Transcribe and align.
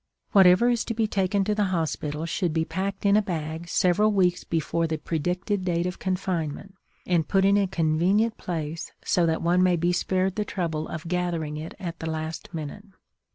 Whatever 0.31 0.67
is 0.71 0.83
to 0.85 0.95
be 0.95 1.05
taken 1.05 1.43
to 1.43 1.53
the 1.53 1.65
hospital 1.65 2.25
should 2.25 2.53
be 2.53 2.65
packed 2.65 3.05
in 3.05 3.15
a 3.15 3.21
bag 3.21 3.69
several 3.69 4.11
weeks 4.11 4.43
before 4.43 4.87
the 4.87 4.97
predicted 4.97 5.63
date 5.63 5.85
of 5.85 5.99
confinement 5.99 6.73
and 7.05 7.27
put 7.27 7.45
in 7.45 7.55
a 7.55 7.67
convenient 7.67 8.35
place 8.35 8.91
so 9.05 9.27
that 9.27 9.43
one 9.43 9.61
may 9.61 9.75
be 9.75 9.93
spared 9.93 10.37
the 10.37 10.43
trouble 10.43 10.87
of 10.87 11.07
gathering 11.07 11.55
it 11.55 11.75
at 11.79 11.99
the 11.99 12.09
last 12.09 12.51
minute. 12.51 12.85